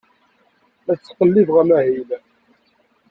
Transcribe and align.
La 0.85 0.93
d-ttqellibeɣ 0.95 1.57
amahil. 1.61 2.09